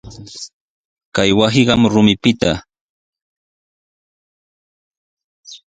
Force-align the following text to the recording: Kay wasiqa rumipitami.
Kay 1.15 1.29
wasiqa 1.39 1.73
rumipitami. 1.91 2.61